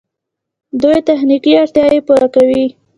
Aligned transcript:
دوی 0.81 0.97
تخنیکي 1.07 1.51
اړتیاوې 1.61 1.99
پوره 2.07 2.27
کوي. 2.35 2.65